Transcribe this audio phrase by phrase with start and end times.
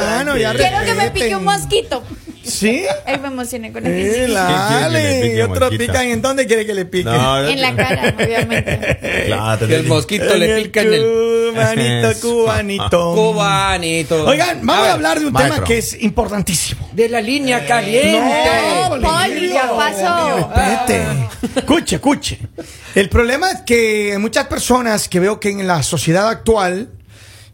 [0.00, 0.36] piano.
[0.36, 2.02] Ya Quiero que me pique un mosquito.
[2.44, 2.82] ¿Sí?
[3.06, 4.32] Ay, me emocioné con Eh, eso.
[4.32, 5.36] la ¿Quién quiere que le Ale.
[5.36, 6.06] Y otros pican.
[6.08, 7.08] ¿En dónde quiere que le pique?
[7.08, 8.98] En la cara, obviamente.
[9.26, 11.02] Claro, Que el mosquito En le el pica en el
[11.52, 13.14] Cubanito, cubanito.
[13.14, 14.24] cubanito.
[14.24, 15.54] Oigan, vamos a, ver, hablar de un maestro.
[15.56, 16.88] tema que es importantísimo.
[16.92, 18.20] de la línea caliente.
[18.90, 20.50] No, Poli, ya pasó.
[20.56, 21.06] Respete.
[21.56, 22.38] Escuche, escuche.
[22.96, 26.88] El problema es que muchas personas que veo que en la sociedad actual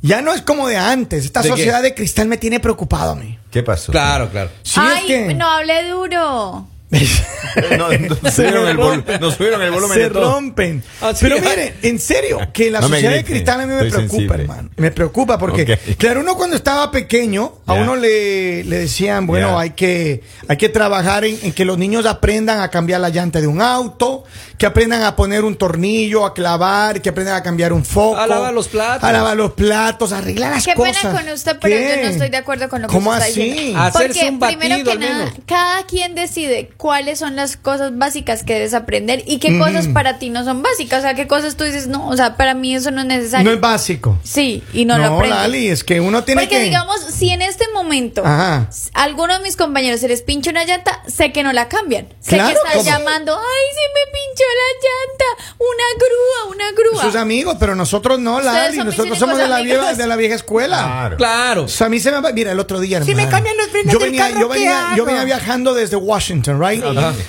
[0.03, 1.25] ya no es como de antes.
[1.25, 1.57] Esta ¿De qué?
[1.57, 3.39] sociedad de cristal me tiene preocupado a mí.
[3.51, 3.93] ¿Qué pasó?
[3.93, 4.51] Claro, claro.
[4.63, 6.69] Sí, Ay, es que no hable duro.
[6.91, 10.33] No, no, subieron el vol- nos subieron el volumen se de todo.
[10.35, 10.83] rompen.
[11.01, 11.43] Así Pero es.
[11.43, 14.43] miren, en serio, que la No sociedad de cristal a mí me preocupa, sensible.
[14.43, 14.71] hermano.
[14.77, 19.71] Me preocupa porque, claro, uno cuando estaba pequeño, a uno le, le decían, bueno, hay
[19.71, 23.47] que hay que trabajar en, en que los niños aprendan a cambiar la llanta de
[23.47, 24.25] un auto,
[24.57, 28.19] que aprendan a poner un tornillo, a clavar, que aprendan a cambiar un foco.
[28.19, 29.05] A lavar los platos.
[29.05, 30.97] A lavar los platos, a arreglar las Qué cosas.
[30.99, 31.97] pena con usted, pero ¿Qué?
[31.97, 33.51] yo no estoy de acuerdo con lo que ¿Cómo usted está así?
[33.51, 33.79] diciendo.
[33.79, 37.57] Ah, Hacerse Porque un primero batido que al nada, cada quien decide cuáles son las
[37.57, 41.01] cosas básicas que debes aprender y qué cosas para ti no son básicas.
[41.01, 43.45] O sea, qué cosas tú dices, no, o sea, para mí eso no es necesario.
[43.45, 44.17] No es básico.
[44.23, 45.39] Sí, y no, lo No, aprendes.
[45.41, 46.63] Lali, es que uno tiene Porque que...
[46.65, 48.71] digamos, si en este momento Ajá.
[48.95, 52.07] a alguno de mis compañeros se les pincha una llanta, sé que no la cambian.
[52.21, 52.85] Sé Claro, que están ¿cómo?
[53.05, 57.03] llamando, ay, se me pinchó la llanta, una grúa, una grúa.
[57.03, 58.79] Sus amigos, pero nosotros no, Lali.
[58.79, 60.79] Nosotros somos de la, vieja, de la vieja escuela.
[60.85, 61.17] Claro.
[61.17, 61.63] Claro.
[61.65, 62.31] O sea, a mí se me va.
[62.33, 65.05] Mira, el otro día, Si me hermano, cambian los frenos yo del venía, carro, yo
[65.05, 66.68] venía viajando desde Washington, right?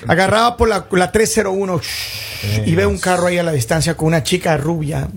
[0.08, 1.82] Agarraba por la, la 301
[2.66, 5.08] y veo un carro ahí a la distancia con una chica rubia,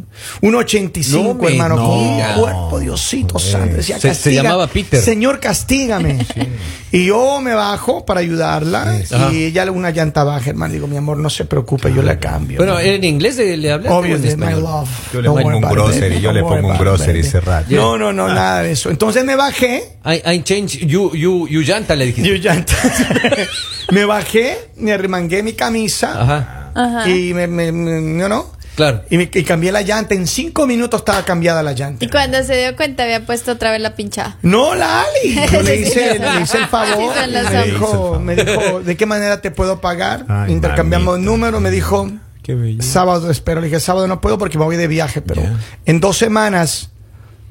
[0.40, 3.76] un 85, No hermano, con un cuerpo, Diosito santo.
[3.76, 5.00] Decía, Se- se "Castiga- llamaba Peter".
[5.00, 6.26] Señor, castígame.
[6.90, 9.00] Y yo me bajo para ayudarla
[9.32, 10.74] y ella una llanta baja, hermano.
[10.74, 12.58] Digo, mi amor, no se preocupe, yo la cambio.
[12.58, 12.94] Bueno, hermano.
[12.96, 14.88] en inglés le le hablaste o en Obviously, my love.
[15.12, 17.64] Yo le Don't pongo un grocery, yo le pongo un grocery, cerrar.
[17.70, 18.90] No, no, no, nada de eso.
[18.90, 19.82] Entonces me bajé.
[20.04, 22.28] I, I change you, you, you llanta, le dijiste.
[22.28, 22.62] Yo ya
[23.92, 27.08] me bajé, me arremangué mi camisa Ajá, Ajá.
[27.08, 28.46] y me, me- me- yo no.
[28.76, 29.02] claro.
[29.10, 30.14] Y, me- y cambié la llanta.
[30.14, 32.04] En cinco minutos estaba cambiada la llanta.
[32.04, 34.38] Y cuando se dio cuenta había puesto otra vez la pinchada.
[34.42, 35.34] No, la Ali.
[35.52, 37.12] Yo le hice, le hice el favor.
[37.28, 40.24] Me dijo, me dijo, ¿de qué manera te puedo pagar?
[40.28, 41.30] Ay, Intercambiamos mamita.
[41.30, 41.60] números.
[41.60, 42.10] Me dijo,
[42.42, 42.82] Qué bello.
[42.82, 43.60] sábado espero.
[43.60, 45.42] Le dije, sábado no puedo porque me voy de viaje, pero
[45.84, 46.90] en dos semanas,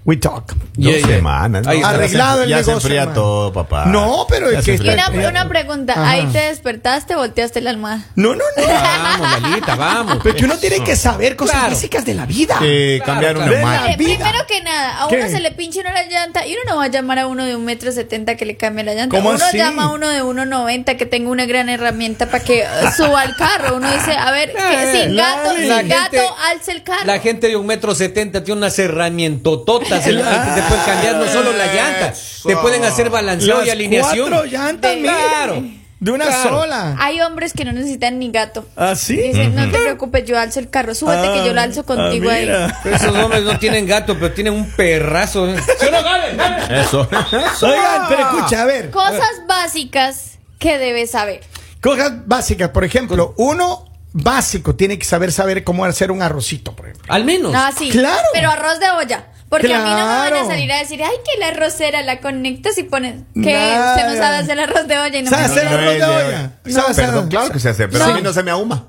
[0.05, 0.47] we talk.
[0.47, 1.07] Dos Yeah, yeah.
[1.07, 1.67] semanas.
[1.67, 1.89] Ahí está.
[1.91, 2.73] Arreglado el ya negocio.
[2.79, 3.21] se enfría hermano.
[3.21, 3.85] todo, papá.
[3.85, 6.09] No, pero Ya es se que una, una pregunta, Ajá.
[6.09, 8.03] ahí te despertaste, volteaste la almohada.
[8.15, 8.63] No, no, no.
[8.67, 10.17] Vamos, Lalita, vamos.
[10.23, 11.73] Pero que uno tiene que saber cosas Claro.
[11.75, 12.57] básicas de la vida.
[12.63, 13.51] Eh, Claro, cambiar claro.
[13.67, 14.15] una Eh, vida.
[14.17, 15.17] primero que nada, a ¿Qué?
[15.17, 17.55] uno se le pincha una llanta y uno no va a llamar a uno de
[17.55, 19.15] un metro setenta que le cambie la llanta.
[19.15, 19.57] ¿Cómo uno así?
[19.57, 23.21] llama a uno de uno noventa que tenga una gran herramienta para que eh, suba
[23.21, 23.75] al carro.
[23.75, 25.67] Uno dice, a ver, que sin gato, Lali.
[25.79, 27.05] sin gato, alce el carro.
[27.05, 32.07] La gente de un metro setenta tiene unas herramientototas pueden cambiar no solo la llanta,
[32.09, 32.47] Eso.
[32.49, 34.29] te pueden hacer balanceo Las y alineación.
[34.29, 35.13] cuatro llantas, mira.
[35.29, 35.63] Claro.
[35.99, 36.49] De una Claro.
[36.61, 36.95] sola.
[36.99, 38.65] Hay hombres que no necesitan ni gato.
[38.75, 39.15] ¿Ah, sí?
[39.17, 42.33] Dicen, no te preocupes, yo alzo el carro, súbete que yo lo alzo contigo ah,
[42.33, 42.45] ahí.
[42.47, 42.79] mira.
[42.81, 45.47] Pero esos hombres no tienen gato, pero tienen un perrazo.
[45.47, 47.07] Eso.
[47.61, 48.89] Oigan, pero escucha, a ver.
[48.89, 51.41] Cosas básicas que debes saber.
[51.81, 56.87] Cosas básicas, por ejemplo, uno básico tiene que saber saber cómo hacer un arrocito, por
[56.87, 57.13] ejemplo.
[57.13, 57.51] Al menos.
[57.51, 57.89] No, sí.
[57.91, 58.27] Claro.
[58.33, 59.25] Pero arroz de olla.
[59.51, 60.45] Porque a mí no me van Claro.
[60.45, 63.15] a salir a decir, ay, que la arrocera la conectas y pones.
[63.35, 63.95] Que Nada.
[63.95, 65.99] usted no sabe hacer arroz de olla y no ¿Sabe me hacer No, arroz de
[65.99, 66.51] no, olla?
[66.63, 68.11] no, ¿Sabe hacer- Perdón, claro que se hace, pero No.
[68.11, 68.87] a mí no se me ahuma.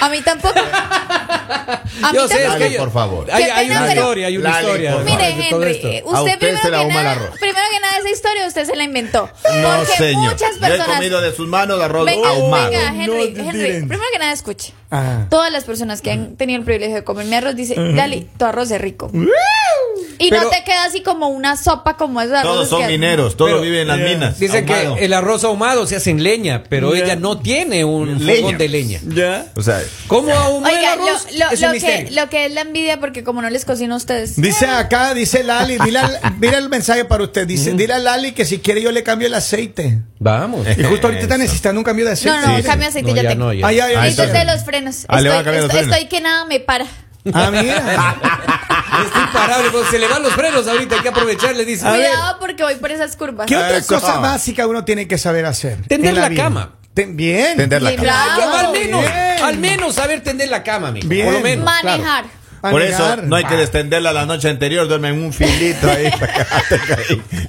[0.00, 0.58] A mí tampoco.
[0.58, 2.58] A mí Yo sé, tampoco.
[2.58, 3.30] que Dale, por favor.
[3.30, 4.92] Hay, hay pena, una pero- historia, hay una historia.
[4.94, 7.38] por Mire, de todo Henry, usted, usted primero, se que nada, arroz.
[7.38, 9.30] primero que nada esa historia usted se la inventó.
[9.62, 10.32] No, Porque señor.
[10.32, 10.96] muchas Yo he personas.
[10.96, 12.70] comido de sus manos arroz Venga, ahumado.
[12.70, 14.74] venga, No Henry, te Henry, primero que nada escuche.
[14.90, 15.26] Ah.
[15.30, 18.44] Todas las personas que han tenido el privilegio de comer mi arroz dicen, Dali, tu
[18.44, 19.08] arroz es rico.
[20.18, 22.42] Y Pero- no te queda así como una sopa como arroz.
[22.42, 24.38] Todos son mineros, todos Pero- viven en las minas.
[24.38, 24.96] Dicen ahumado.
[24.96, 28.40] que el arroz ahumado se hace en leña, pero ella no tiene un Leña.
[28.40, 29.00] fogón de leña.
[29.06, 29.46] ¿Ya?
[29.56, 31.26] O sea, ¿Cómo ahumó el Oiga, arroz?
[31.32, 33.64] lo, lo- es lo un que, lo que es la envidia, porque como no les
[33.64, 34.36] cocino a ustedes.
[34.40, 37.46] Dice acá, dice Lali, dile al- mira el mensaje para usted.
[37.46, 40.00] Dice, dile a Lali que si quiere yo le cambio el aceite.
[40.18, 40.66] Vamos.
[40.78, 42.36] Y justo ahorita está necesitando un cambio de aceite.
[42.36, 42.68] No, no, Sí, sí.
[42.68, 43.44] cambio aceite, No, ya, ya tengo.
[43.44, 43.66] no, ya.
[43.66, 45.04] Ay, ay, ay, Necesito de los frenos.
[45.08, 45.96] Ah, le van a estoy, cambiar los estoy- frenos.
[45.96, 46.86] estoy que nada me para.
[47.32, 48.16] Ah, mira.
[49.04, 51.84] Está imparable, pues, se le van los frenos ahorita, hay que aprovechar, le dice.
[51.86, 53.46] Cuidado porque voy por esas curvas.
[53.46, 53.94] ¿Qué otra Eso.
[53.94, 55.78] cosa básica uno tiene que saber hacer?
[55.88, 56.72] Tender en la cama.
[56.94, 57.56] Ten- bien.
[57.58, 58.36] Tender la cama.
[58.38, 59.12] Yo, al menos, bien.
[59.44, 61.08] al menos saber tender la cama, amigo.
[61.08, 61.26] Bien.
[61.26, 61.64] Por lo menos.
[61.80, 61.98] claro.
[61.98, 62.24] Manejar.
[62.70, 66.10] Por eso no hay que descenderla la noche anterior, duerme en un filito ahí.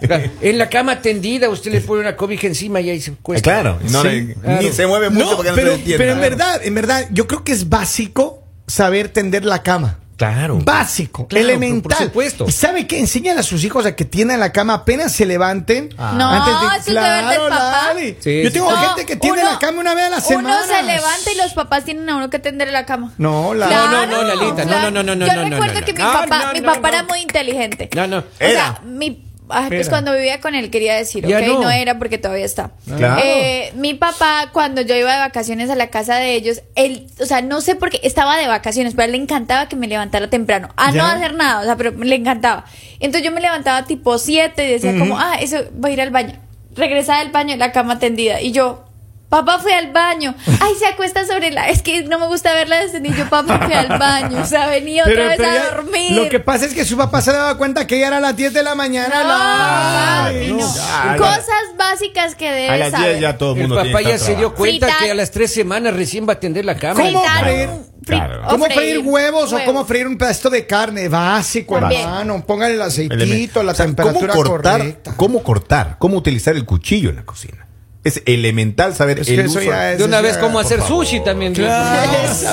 [0.06, 3.42] Claro, En la cama tendida, usted le pone una cobija encima y ahí se cuesta.
[3.50, 4.62] Claro, no Sí, le- claro.
[4.62, 5.98] ni se mueve mucho No, porque no pero, se entiende.
[5.98, 9.98] pero en verdad, en verdad, yo creo que es básico saber tender la cama.
[10.18, 10.58] Claro.
[10.64, 11.82] Básico, Claro, elemental.
[11.84, 12.46] por supuesto.
[12.48, 13.00] ¿Y sabe qué?
[13.00, 15.90] Enseñan a sus hijos a que tiendan la cama apenas se levanten.
[15.98, 17.90] No, eso es deber del papá.
[18.20, 18.78] Sí, Yo tengo sí.
[18.88, 20.58] gente que tiende uno- la cama una vez a la semana.
[20.58, 23.14] Uno se levanta y los papás tienen a uno que tender la cama.
[23.20, 25.86] No, la No, no, no, Lalita, no, no, no, no, Yo no, no, recuerdo no,
[25.86, 26.00] que no.
[26.08, 26.88] mi papá, no, mi papá no.
[26.88, 27.90] era muy inteligente.
[27.96, 28.18] No, no.
[28.18, 28.52] O Era.
[28.52, 31.62] sea, mi ay, pues cuando vivía con él quería decir, Ya ok, no.
[31.62, 31.72] no.
[31.72, 32.72] era porque todavía está.
[32.86, 33.22] Claro.
[33.24, 37.26] Eh, mi papá, cuando yo iba de vacaciones a la casa de ellos, él, o
[37.26, 39.88] sea, no sé por qué, estaba de vacaciones, pero a él le encantaba que me
[39.88, 42.66] levantara temprano, a no hacer nada, o sea, pero le encantaba.
[43.00, 46.10] Entonces yo me levantaba tipo 7 y decía como, ah, eso, voy a ir al
[46.12, 46.34] baño.
[46.76, 48.87] Regresaba del baño, la cama tendida, y yo...
[49.30, 50.34] Papá fue al baño.
[50.62, 51.68] Ay, se acuesta sobre la.
[51.68, 53.28] Es que no me gusta verla desde niño.
[53.30, 54.42] Papá fue al baño.
[54.42, 56.12] O sea, venía otra Pero- vez pero a dormir.
[56.14, 58.38] Lo que pasa es que su papá se daba cuenta que ya era a las
[58.38, 59.24] 10 de la mañana.
[59.24, 61.18] No, papi, no.
[61.18, 63.20] Cosas básicas que A las 10 saber.
[63.20, 65.04] ya todo el papá tiene ya se dio cuenta Fritar.
[65.06, 66.96] que a las tres semanas recién va a tender la cama.
[67.02, 67.68] ¿Cómo Fritar freír?
[67.70, 68.42] un- fri- Claro.
[68.46, 71.10] o ¿Cómo freír huevos o cómo freír un pedacito de carne?
[71.10, 72.46] Básico, hermano.
[72.46, 75.14] Póngale el aceitito, la O sea, temperatura ¿cómo cortar, correcta.
[75.18, 75.96] ¿Cómo cortar?
[76.00, 77.67] ¿Cómo utilizar el cuchillo en la cocina?
[78.08, 79.62] Es elemental saber Es el uso.
[79.62, 81.06] ya es- De una vez, cómo hacer favor.
[81.06, 81.54] sushi también.
[81.54, 82.10] Claro,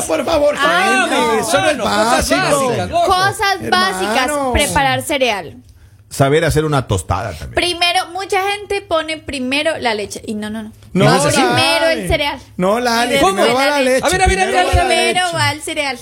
[0.06, 3.04] por favor, Ah, no, no es no, cosas básicas, loco.
[3.06, 4.30] Cosas básicas.
[4.52, 5.56] Preparar cereal.
[6.08, 7.54] Saber hacer una tostada también.
[7.54, 10.22] Primero, mucha gente pone primero la leche.
[10.26, 10.72] Y no, no, no.
[10.92, 11.28] No, así.
[11.40, 12.38] primero el cereal.
[12.56, 14.06] No, Y después primero va la leche.
[14.06, 15.98] A ver, a ver, a ver, primero la va el cereal.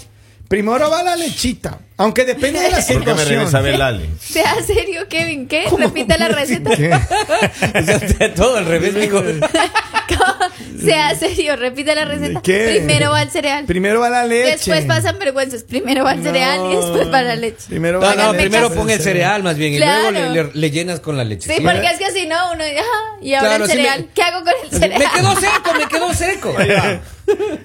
[0.52, 1.78] Primero va la lechita.
[1.96, 3.28] Aunque depende de la ¿Por qué me situación.
[3.30, 4.10] regresa a ver Lali?
[4.20, 5.48] Sea serio, Kevin.
[5.48, 5.64] ¿Qué?
[5.78, 6.70] Repite la receta.
[8.36, 9.22] Todo al revés, mijo.
[10.84, 12.42] sea serio, repite la receta.
[12.42, 12.82] ¿Qué?
[12.84, 13.64] Primero va el cereal.
[13.64, 14.50] Primero va la leche.
[14.50, 15.62] Después pasan vergüenzas.
[15.62, 17.64] Primero va el cereal y después va la leche.
[17.68, 18.44] Primero va No, la no, leche.
[18.48, 21.54] primero pon el cereal más bien y luego le, le- le llenas con la leche.
[21.54, 22.88] Sí, porque es que si no, uno dice, ajá,
[23.22, 24.08] y ahora Claro, el me- cereal.
[24.14, 24.98] ¿Qué hago con el cereal?
[24.98, 26.54] Me quedó seco, me quedó seco.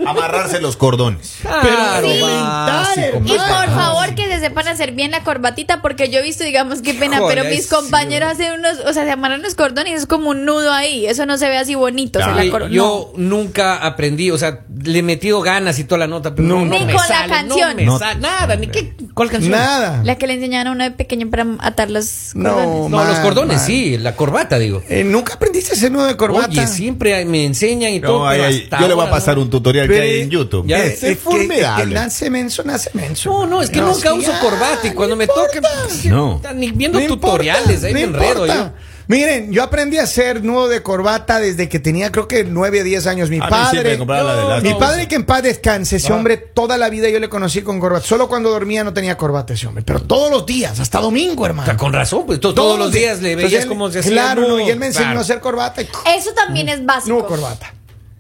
[0.06, 1.38] Amarrarse los cordones.
[1.42, 2.20] Claro, Sí.
[2.22, 6.44] básico, Y por favor que se sepan hacer bien la corbatita porque yo he visto,
[6.44, 7.70] digamos, qué pena, Joder, pero mis sí.
[7.76, 11.06] compañeros hacen unos, o sea, se amarran los cordones y es como un nudo ahí,
[11.06, 15.00] eso no se ve así bonito, se la cor- yo nunca aprendí, o sea, le
[15.00, 16.74] he metido ganas y toda la nota, pero no, Nunca.
[16.76, 17.70] no Ni me con la sale, canción.
[17.72, 18.00] No me No.
[18.00, 19.52] sale, nada, ni qué, ¿cuál canción?
[19.52, 19.98] Nada.
[19.98, 20.04] no.
[20.04, 22.54] La que le enseñaron a uno de pequeño para atar los No.
[22.54, 22.90] cordones.
[22.92, 23.66] No, los cordones, man.
[23.66, 24.82] sí, la corbata, digo.
[24.88, 26.48] Eh, ¿Nunca aprendiste ese nudo de corbata?
[26.48, 28.20] Oye, siempre me enseñan y todo.
[28.20, 30.66] No, ahí- hasta yo le voy a pasar un tutorial que hay en YouTube.
[30.68, 30.78] Ya.
[30.84, 31.84] Es, Es, es que, formidable.
[31.84, 33.30] el nace menso, nace menso.
[33.32, 36.10] No, no, es que No, nunca sí, uso ya, corbata y cuando me toque, importa.
[36.10, 36.42] No.
[36.56, 38.72] ni viendo No tutoriales, importa, ahí no me enredo yo.
[39.10, 43.08] Miren, yo aprendí a hacer nudo de corbata desde que tenía creo que 9, 10
[43.08, 43.30] años.
[43.30, 46.90] Mi A siempre padre, la mi padre que en paz descanse, ese hombre toda la
[46.90, 48.06] vida yo le conocí con corbata.
[48.06, 51.64] Solo cuando dormía no tenía corbata ese hombre, pero todos los días, hasta domingo, hermano.
[51.64, 54.12] O sea, con razón, pues to- todos, los días le veías él- cómo se hacía.
[54.12, 54.58] Claro, nudo.
[54.58, 55.20] no, y él me enseñó Claro.
[55.20, 55.82] a hacer corbata.
[55.82, 57.16] Y, Eso también es básico.
[57.16, 57.74] nudo corbata.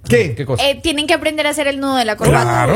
[0.07, 0.35] ¿Qué?
[0.35, 0.63] ¿Qué cosa?
[0.65, 2.65] Eh, tienen que aprender a hacer el nudo de la corbata.
[2.65, 2.75] Claro,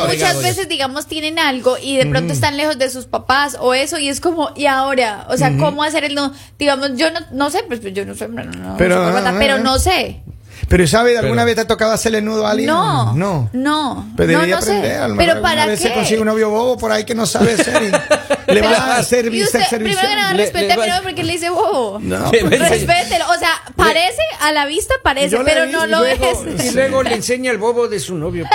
[0.00, 3.74] Porque muchas veces, digamos, tienen algo y de pronto están lejos de sus papás o
[3.74, 5.26] eso y es como, ¿y ahora?
[5.30, 6.32] O sea, ¿cómo hacer el nudo?
[6.58, 9.30] Digamos, yo no, no sé, pues, pues yo no sé, no, no, no Pero, corbata,
[9.30, 9.58] ah, pero ah.
[9.58, 10.22] no sé.
[10.68, 11.18] Pero ¿sabe?
[11.18, 12.68] ¿Alguna Pero- vez te ha tocado hacerle nudo a alguien?
[12.68, 13.50] No, No.
[13.52, 14.06] no.
[14.16, 14.72] Pero no, debería no sé.
[14.96, 15.16] aprender.
[15.18, 17.82] Pero para vez se consigue un novio bobo por ahí que no sabe hacer
[18.46, 19.98] le va a hacer Y vista usted, servicio.
[19.98, 21.98] primero que nada, Le- respete le a mi novio porque le dice bobo.
[22.00, 22.30] No.
[22.32, 23.24] Le enseñar- Respételo.
[23.30, 26.64] O sea, parece, a la vista parece, le pero vi no lo luego- es.
[26.66, 28.46] Y luego le enseña el bobo de su novio.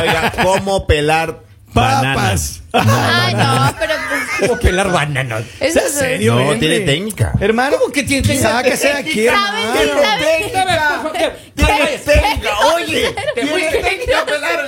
[0.00, 1.40] Oiga, ¿cómo pelar
[1.72, 2.62] bananas?
[2.78, 4.90] Ay, no, pero pues, ¿Cómo pelar
[5.60, 6.34] ¿En es- serio?
[6.34, 7.32] No, tiene técnica.
[7.40, 8.50] Hermano, ¿Cómo que tiene técnica?
[8.52, 9.58] Sáquese de aquí, hermano.
[9.72, 11.32] Sí, ¿saben?
[11.54, 13.14] Tiene técnica, oye.
[13.34, 13.78] Te Tiene fuiste.
[13.78, 14.64] técnica pelar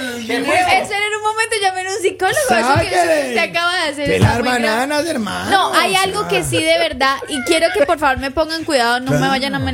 [1.03, 2.38] el momento, llamen a un psicólogo.
[2.38, 4.07] Eso que se acaba de hacer.
[4.07, 5.50] Pelar bananas, hermano.
[5.50, 9.00] No, hay algo que sí de verdad y quiero que por favor me pongan cuidado,
[9.00, 9.73] no me vayan a que ser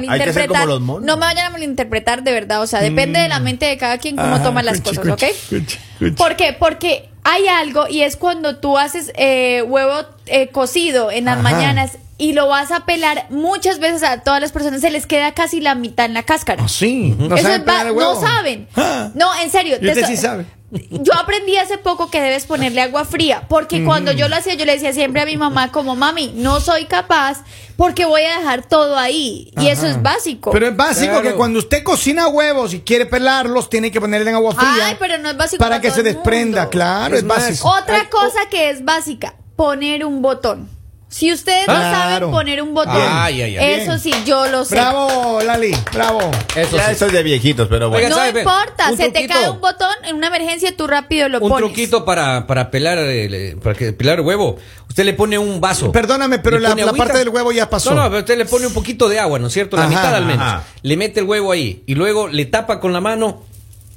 [0.50, 0.66] malinterpretar.
[0.80, 3.98] No me vayan a malinterpretar de verdad, o sea, depende de la mente de cada
[3.98, 5.18] quien cómo Ah, toma las cuchi, cosas, ¿ok?
[5.20, 6.10] cuchi, cuchi, cuchi.
[6.12, 6.52] ¿Por qué?
[6.52, 9.92] Porque hay algo y es cuando tú haces eh, huevo
[10.24, 11.42] eh, cocido en las Ajá.
[11.42, 15.32] mañanas y lo vas a pelar muchas veces a todas las personas se les queda
[15.34, 16.66] casi la mitad en la cáscara.
[16.66, 17.14] Sí.
[17.18, 18.20] No Eso saben es va- pelar el no huevo.
[18.22, 18.66] saben.
[18.76, 19.10] Ah.
[19.14, 19.78] No, en serio.
[19.78, 20.46] Te sí sabe.
[20.90, 24.64] Yo aprendí hace poco que debes ponerle agua fría, porque cuando yo lo hacía, yo
[24.64, 27.42] le decía siempre a mi mamá como, mami, no soy capaz
[27.76, 29.52] porque voy a dejar todo ahí.
[29.60, 30.50] Y eso es básico.
[30.50, 31.28] Pero es básico Claro.
[31.30, 34.86] que cuando usted cocina huevos y quiere pelarlos, tiene que ponerle en agua fría.
[34.86, 36.70] Ay, pero no es básico Para para que todo se desprenda, mundo.
[36.70, 37.68] claro, Es básico.
[37.68, 40.68] Otra Ay, cosa que es básica, poner un botón.
[41.16, 41.96] Si ustedes no Claro.
[41.96, 43.80] saben poner un botón, Ay, ay, ay.
[43.82, 44.74] eso sí, yo lo sé.
[44.74, 46.18] Bravo, Lali, bravo.
[46.56, 46.92] Eso Ya sí.
[46.92, 48.04] eso es de viejitos, pero bueno.
[48.16, 49.32] Oiga, No importa, un se te truquito.
[49.34, 51.66] cae un botón en una emergencia, tú rápido lo Un pones.
[51.68, 54.56] truquito para, para pelar el, para que pelar el huevo.
[54.88, 55.92] Usted le pone un vaso.
[55.92, 57.04] Perdóname, pero Le la, pone la agüita.
[57.04, 57.94] parte del huevo ya pasó.
[57.94, 59.76] No, no, pero usted le pone un poquito de agua, ¿no es cierto?
[59.76, 60.44] La Ajá, mitad al menos.
[60.44, 60.64] ajá.
[60.82, 63.44] Le mete el huevo ahí y luego le tapa con la mano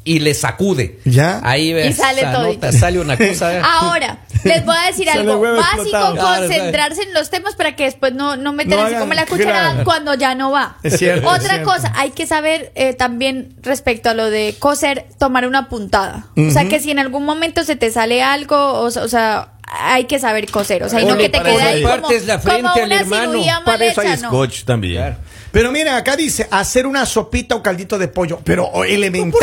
[0.07, 0.99] y le sacude.
[1.05, 1.39] Ya.
[1.43, 3.57] Ahí ve, Y sale nota, sale una cosa.
[3.57, 3.61] ¿eh?
[3.63, 6.15] Ahora, les voy a decir algo básico, explotado.
[6.17, 9.25] Concentrarse en los temas para que después no, no metan No así hagan- como la
[9.25, 9.83] cucharada claro.
[9.83, 10.77] cuando ya no va.
[10.83, 11.69] Es cierto, es Otra cierto.
[11.71, 16.27] cosa, hay que saber eh, también respecto a lo de coser, tomar una puntada.
[16.37, 19.49] O sea, que si en algún momento se te sale algo, o, sea- o sea,
[19.69, 20.83] hay que saber coser.
[20.83, 22.95] O sea, y no que te quede ahí como, partes la frente como al una
[23.01, 23.31] hermano.
[23.33, 24.29] cirugía mal Para eso hay hecha, no.
[24.29, 24.95] scotch también.
[25.01, 25.15] Claro.
[25.57, 29.41] Pero mira, acá dice hacer una sopita o caldito de pollo, pero oh, elemental.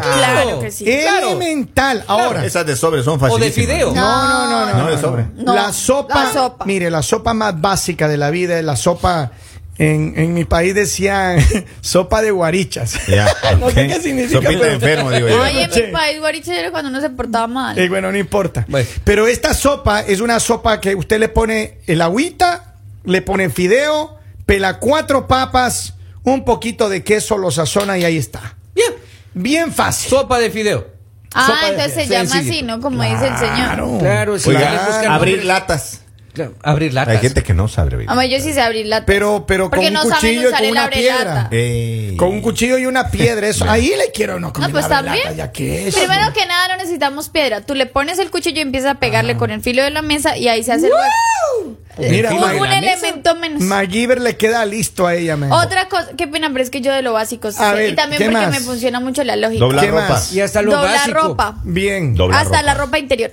[0.00, 0.88] Claro que sí.
[0.88, 2.04] Elemental.
[2.06, 3.74] Ahora, Esas de sobre son O de facilísimas.
[3.74, 3.92] fideo.
[3.92, 4.78] No, no, no, no.
[4.84, 5.24] No, de sobre.
[5.34, 6.64] No, la sopa, la sopa.
[6.66, 9.32] Mire, la sopa más básica de la vida es la sopa.
[9.76, 11.44] En, en mi país decían
[11.80, 13.00] sopa de guarichas.
[13.58, 14.42] No sé qué significa.
[14.42, 15.42] Sopita de enfermo, digo yo.
[15.42, 17.76] Oye, en mi país, guaricha era cuando uno se portaba mal.
[17.76, 18.64] Eh, bueno, no importa.
[18.68, 18.88] Bueno.
[19.02, 24.16] Pero esta sopa es una sopa que usted le pone el agüita, le pone fideo,
[24.46, 28.56] pela cuatro papas, un poquito de queso, lo sazona y ahí está.
[28.74, 28.94] Bien.
[29.34, 30.08] Bien fácil.
[30.10, 30.86] Sopa de fideo.
[31.34, 32.80] ah, sopa de- entonces se llama así, ¿no?
[32.80, 33.56] Como dice el señor.
[33.56, 33.98] Claro.
[33.98, 34.48] Claro, sí.
[34.50, 35.44] Oiga, abrir nombres.
[35.44, 36.00] latas.
[36.36, 37.14] Claro, abrir latas.
[37.14, 38.10] Hay gente que no sabe abrir.
[38.10, 39.06] Ama, yo sí sé abrir latas.
[39.06, 41.48] Pero, pero con Porque un no saben cuchillo y usar con el una piedra.
[41.50, 42.16] Ey.
[42.18, 43.64] Con un cuchillo y una piedra, eso.
[43.68, 45.36] Ahí le quiero no No, comer pues la velata, también.
[45.38, 45.94] ya que es.
[45.96, 47.62] Primero que nada no necesitamos piedra.
[47.62, 49.38] Tú le pones el cuchillo y empiezas a pegarle Ah.
[49.38, 51.78] con el filo de la mesa y ahí se hace el hueco.
[51.98, 53.62] Mira, un, elemento menos.
[53.62, 55.50] MacGyver le queda listo a ella, man.
[55.52, 57.76] Otra cosa, qué pena, pero es que yo de lo básico sí A sé.
[57.76, 58.50] ver, y también ¿qué porque más?
[58.50, 59.60] me funciona mucho la lógica.
[59.64, 60.08] Doblar ¿Qué ropa.
[60.10, 60.32] más?
[60.34, 61.18] Y hasta lo Doblar básico.
[61.18, 61.56] ropa.
[61.64, 62.14] Bien.
[62.14, 62.62] Doblar Hasta ropa.
[62.62, 63.32] la ropa interior.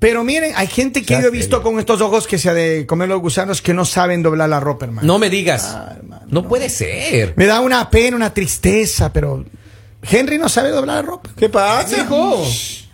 [0.00, 2.86] Pero miren, hay gente que yo he visto con estos ojos que se ha de
[2.86, 5.06] comer los gusanos que no saben doblar la ropa, hermano.
[5.06, 5.72] No me digas.
[5.76, 7.34] Ah, hermano, no, puede ser.
[7.36, 9.44] Me da una pena, una tristeza, pero
[10.02, 11.30] Henry no sabe doblar la ropa.
[11.36, 11.98] ¿Qué pasa?
[11.98, 12.42] Hijo.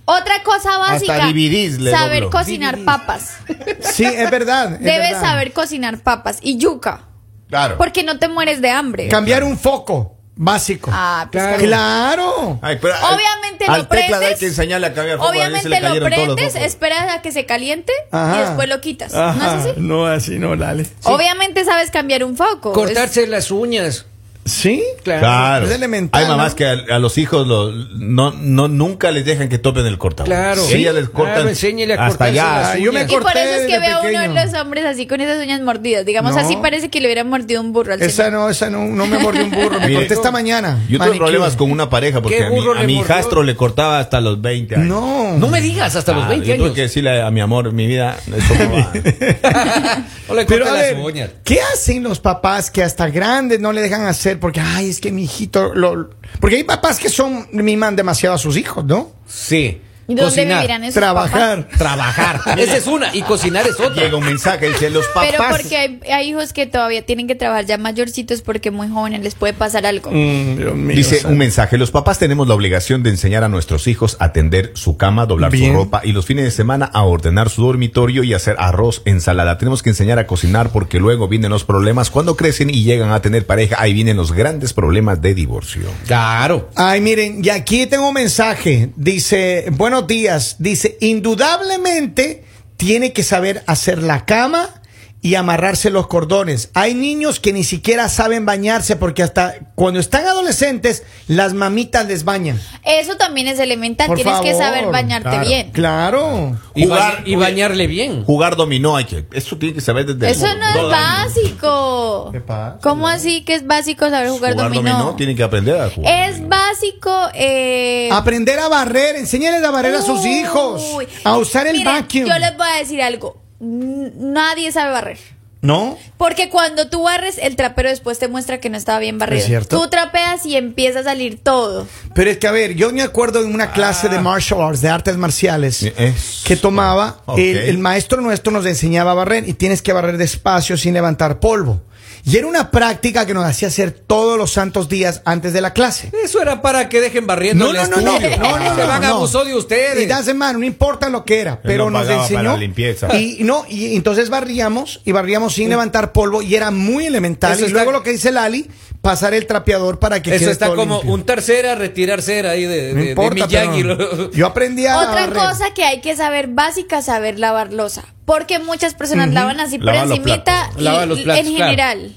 [0.05, 1.27] Otra cosa básica.
[1.27, 2.31] dividís le saber doblo.
[2.39, 3.37] cocinar papas.
[3.81, 4.75] Sí, es verdad.
[4.75, 5.21] es Debes verdad.
[5.23, 7.09] saber cocinar papas y yuca.
[7.49, 7.79] Claro.
[7.79, 9.07] Porque no te mueres de hambre.
[9.09, 10.90] Cambiar un foco básico.
[10.93, 11.59] Ah, pues Claro.
[11.64, 12.59] claro.
[12.62, 14.21] Ay, pero, ay, Obviamente al lo prendes.
[14.23, 18.38] hay que enseñarle a cambiar a Obviamente lo prendes, esperas a que se caliente y
[18.38, 19.12] después lo quitas.
[19.12, 19.71] ¿No es así?
[19.76, 20.87] No, así no, dale.
[21.05, 22.73] Obviamente sabes cambiar un foco.
[22.73, 24.07] Cortarse las uñas.
[24.47, 24.83] ¿Sí?
[25.03, 25.67] Claro.
[25.67, 26.57] Es elemental, Hay mamás ¿no?
[26.57, 30.25] que a, a los hijos lo- no, no, nunca les dejan que topen el corta.
[30.25, 30.62] Claro.
[30.71, 32.71] Ella les corta Claro, enséñele a hasta allá.
[32.73, 33.11] Ah, yo me uñas.
[33.11, 34.45] Y por corté eso es que veo a uno de pequeño.
[34.45, 36.07] los hombres así con esas uñas mordidas.
[36.07, 36.41] Digamos, No.
[36.41, 38.33] así parece que le hubiera mordido un burro al Esa señor.
[38.41, 39.81] no, esa no, no me mordió un burro.
[39.81, 40.79] Me Mire, corté esta mañana.
[40.88, 43.57] Yo tuve problemas con una pareja porque ¿Qué a mi, a le mi hijastro le
[43.57, 44.87] cortaba hasta los 20 años.
[44.87, 45.37] No.
[45.38, 46.75] No me digas hasta los Ah, 20 yo tuve años.
[46.76, 48.93] que decirle a mi amor, mi vida, eso no va.
[50.29, 51.31] No le Pero las uñas.
[51.45, 54.36] ¿qué hacen los papás que hasta grandes no le dejan hacer?
[54.37, 55.75] Porque, ay, es que mi hijito.
[55.75, 56.11] Lo...
[56.40, 59.12] Porque hay papás que son miman demasiado a sus hijos, ¿no?
[59.26, 59.81] Sí.
[60.09, 60.59] ¿Y dónde Cocinar.
[60.61, 61.63] vivirán esos Trabajar.
[61.65, 61.79] papás?
[61.79, 62.41] Trabajar.
[62.59, 63.15] Esa es una.
[63.15, 64.05] Y cocinar es otra.
[64.05, 65.29] Llega un mensaje, dice, los papás...
[65.31, 69.23] Pero porque hay, hay hijos que todavía tienen que trabajar ya mayorcitos porque muy jóvenes
[69.23, 70.11] les puede pasar algo.
[70.13, 73.87] Mm, Dios mío, Dice un mensaje, los papás tenemos la obligación de enseñar a nuestros
[73.89, 75.73] hijos a tender su cama, doblar Bien.
[75.73, 79.59] su ropa y los fines de semana a ordenar su dormitorio y hacer arroz, ensalada.
[79.59, 83.21] Tenemos que enseñar a cocinar porque luego vienen los problemas cuando crecen y llegan a
[83.23, 83.77] tener pareja.
[83.81, 85.83] Ahí vienen los grandes problemas de divorcio.
[86.07, 86.71] Claro.
[86.77, 88.91] Ay, miren, y aquí tengo un mensaje.
[88.97, 90.57] Dice, buenos días.
[90.59, 92.45] Dice, indudablemente
[92.76, 94.83] tiene que saber hacer la cama
[95.26, 96.71] y amarrarse los cordones.
[96.75, 102.23] Hay niños que ni siquiera saben bañarse porque hasta cuando están adolescentes, las mamitas les
[102.23, 102.61] bañan.
[102.85, 104.06] Eso también es elemental.
[104.06, 105.47] Por Tienes que saber bañarte Claro.
[105.49, 105.71] bien.
[105.73, 106.56] Claro.
[106.76, 108.23] Y, Jugar- y bañarle bien.
[108.25, 112.28] Jugar dominó, hay que, eso tiene que saber desde Eso no es básico.
[112.30, 112.78] ¿Qué pasa?
[112.80, 116.12] ¿Cómo así que es básico saber jugar, Jugar dominó, tiene que aprender a jugar.
[116.28, 116.49] Es dominó.
[116.56, 117.28] básico.
[117.35, 120.85] Eh, Aprender a barrer, enséñales a barrer a sus hijos,
[121.25, 122.26] a usar el Miren, vacuum.
[122.26, 123.42] Yo les voy a decir algo.
[123.61, 125.19] Nadie sabe barrer.
[125.63, 125.99] ¿No?
[126.17, 129.41] Porque cuando tú barres, el trapero después te muestra que no estaba bien barrido.
[129.41, 129.81] ¿Es cierto?
[129.81, 131.89] Tú trapeas y empieza a salir todo.
[132.15, 134.91] Pero es que, a ver, yo me acuerdo en una clase de martial arts, de
[134.91, 136.47] artes marciales, Eso.
[136.47, 140.77] que tomaba, el, el maestro nuestro nos enseñaba a barrer y tienes que barrer despacio
[140.77, 141.83] sin levantar polvo.
[142.28, 145.73] Y era una práctica que nos hacía hacer todos los santos días antes de la
[145.73, 146.11] clase.
[146.25, 148.37] Eso era para que dejen barriendo No, el no, no, no, no, no, Se
[148.83, 149.14] no, van a no.
[149.18, 150.02] abusó de ustedes.
[150.02, 152.38] Y das mano, no importa lo que era, pero no nos enseñó.
[152.40, 153.16] para la limpieza.
[153.16, 157.52] Y no, y entonces barríamos y barríamos sin levantar polvo y era muy elemental.
[157.52, 158.68] Eso y está- luego lo que dice Lali,
[159.07, 161.15] pasar el trapeador para que Eso quede está todo como limpio.
[161.15, 163.83] untar cera, retirar cera ahí de, No de, de importa, Miyagi.
[163.83, 165.35] pero yo aprendí a Otra barrer.
[165.35, 168.05] cosa que hay que saber básica, saber lavar losa.
[168.25, 171.71] Porque muchas personas lavan así por Lavar los encimita y- Lavar los platos, en claro.
[171.71, 172.13] general.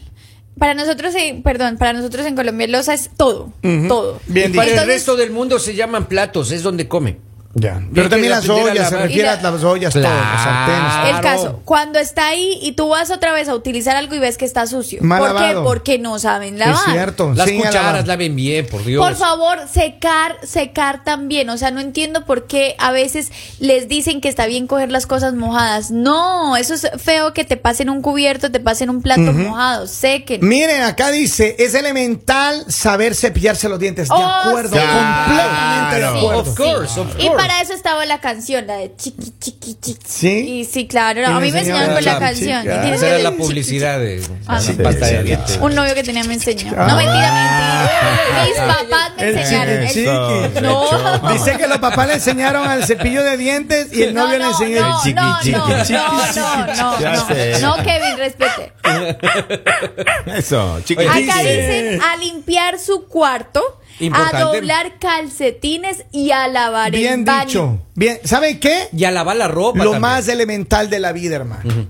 [0.58, 3.54] Para nosotros, en- perdón, para nosotros en Colombia losa es todo,
[3.88, 4.20] todo.
[4.28, 7.18] Bien y para el resto del mundo se llaman platos, es donde come.
[7.56, 7.82] Ya.
[7.96, 10.20] Pero también las ollas, se refiere a la- las ollas, todo, Claro.
[10.34, 10.94] los sartenes.
[10.94, 11.16] todo.
[11.18, 14.38] El caso, cuando está ahí y tú vas otra vez a utilizar algo y ves
[14.38, 15.00] que está sucio.
[15.02, 15.54] Mal ¿Por qué?
[15.64, 16.76] Porque no saben lavar.
[16.76, 17.34] Es cierto.
[17.34, 19.04] Las sí, cucharas laven bien, por Dios.
[19.04, 21.50] Por favor, secar, secar también.
[21.50, 25.08] O sea, no entiendo por qué a veces les dicen que está bien coger las
[25.08, 25.90] cosas mojadas.
[25.90, 29.88] No, eso es feo que te pasen un cubierto, te pasen un plato mojado.
[29.88, 30.48] Sequen.
[30.48, 34.08] Miren, acá dice, es elemental saber cepillarse los dientes.
[34.08, 34.84] De Oh, acuerdo, sí.
[34.86, 36.40] completamente de acuerdo.
[36.42, 37.40] Of course, of Y course.
[37.50, 39.98] Para eso estaba la canción, la de chiqui, chiqui, chiqui.
[40.08, 40.28] ¿Sí?
[40.60, 41.26] Y sí, claro.
[41.28, 42.64] A mí me enseñaron con la canción.
[42.64, 42.88] chiqui.
[42.88, 44.60] Y Esa era la publicidad de Ah.
[45.62, 46.72] Un novio que tenía me enseñó.
[46.78, 46.88] Ah.
[46.88, 48.46] No, mentira, mentira.
[48.46, 49.88] Mis papás me El enseñaron.
[49.88, 50.62] chiqui, El- chiqui.
[50.62, 51.32] No.
[51.34, 54.46] Dice que los papás le enseñaron al cepillo de dientes y el No, novio le
[54.46, 58.74] enseñó no, el chiqui, no, chiqui, no, chiqui, no, no, no, Kevin, respete.
[60.38, 61.04] Eso, chiqui.
[61.04, 63.79] Acá dicen a limpiar su cuarto,
[64.14, 67.46] a doblar calcetines y a lavar el Bien baño.
[67.46, 67.80] dicho.
[67.96, 68.88] Bien, ¿saben qué?
[68.94, 69.80] Y a lavar la ropa.
[69.80, 70.02] Lo también.
[70.02, 71.88] más elemental de la vida, hermano.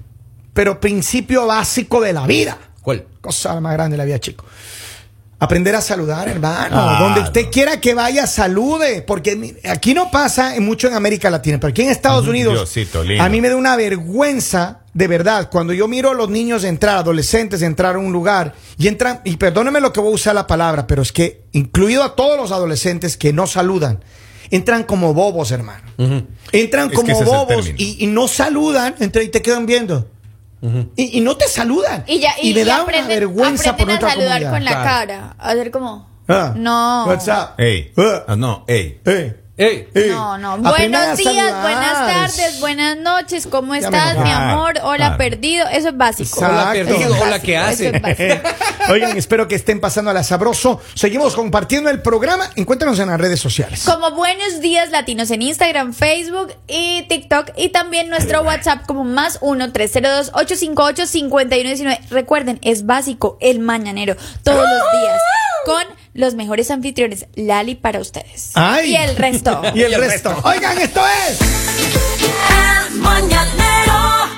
[0.53, 2.57] Pero principio básico de la vida.
[2.81, 3.05] ¿Cuál?
[3.21, 4.45] Cosa más grande de la vida, chico.
[5.41, 6.67] Aprender a saludar, hermano.
[6.69, 7.05] Claro.
[7.05, 9.01] Donde usted quiera que vaya, salude.
[9.03, 13.23] Porque aquí no pasa mucho en América Latina, pero aquí en Estados Unidos, Diosito lindo.
[13.23, 16.97] a mí me da una vergüenza, de verdad, cuando yo miro a los niños entrar,
[16.97, 20.47] adolescentes entrar a un lugar y entran, y perdónenme lo que voy a usar la
[20.47, 24.03] palabra, pero es que, incluido a todos los adolescentes que no saludan,
[24.51, 25.83] entran como bobos, hermano.
[26.51, 30.07] Entran Es como bobos y, y no saludan, entran y te quedan viendo.
[30.95, 32.03] y, y no te saludan.
[32.07, 34.51] Y ya, y, me y da aprenden, una vergüenza por nuestra a saludar comunidad.
[34.51, 34.85] con la Claro.
[34.89, 35.35] cara.
[35.37, 36.09] A hacer como.
[36.27, 37.05] Ah, no.
[37.07, 37.55] What's up?
[37.57, 37.91] Ey.
[37.97, 38.23] Ah.
[38.27, 38.99] Ah, no, ey.
[39.05, 40.57] Ey, No, no.
[40.59, 41.61] Buenos días, saludar.
[41.61, 43.45] buenas tardes, buenas noches.
[43.45, 44.75] ¿Cómo estás, mi amor?
[44.83, 45.17] Hola, Claro.
[45.17, 45.67] perdido.
[45.67, 46.39] Eso es básico.
[46.39, 46.55] Exacto.
[46.61, 47.13] Hola, perdido.
[47.15, 47.89] Es Hola, ¿qué hace?
[47.93, 48.39] es.
[48.89, 50.79] Oigan, espero que estén pasando a la sabroso.
[50.95, 52.49] Seguimos compartiendo el programa.
[52.55, 53.83] Encuéntranos en las redes sociales.
[53.85, 57.49] Como Buenos Días Latinos en Instagram, Facebook y TikTok.
[57.57, 61.99] Y también nuestro WhatsApp como más 1-302-858-5119.
[62.09, 65.19] Recuerden, es básico el mañanero todos los días.
[65.65, 68.51] Con los mejores anfitriones, Lali para ustedes.
[68.55, 68.91] Ay.
[68.91, 69.61] Y el resto.
[69.75, 70.35] Y el resto.
[70.43, 71.39] Oigan, esto es.
[72.89, 74.28] El mañanero